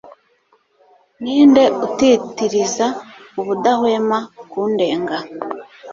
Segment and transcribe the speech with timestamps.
[1.21, 2.87] Ninde utitiriza
[3.39, 4.19] ubudahwema
[4.51, 5.17] kundenga